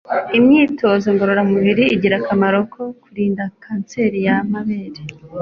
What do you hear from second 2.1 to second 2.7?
akamaro